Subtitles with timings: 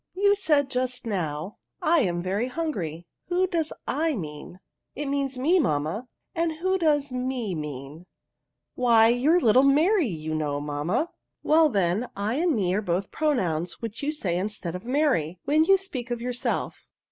[0.15, 4.59] You said just now,' I am very hungry/ who does / mean
[4.95, 8.07] ?""It means me, mamma."" And who does me mean?""
[8.73, 11.11] Why, your little Mary, you know, mamma.""
[11.43, 15.77] Well, then, /and me are both pronouns which you say, instead of Mary, when you
[15.77, 16.87] speak of yourself.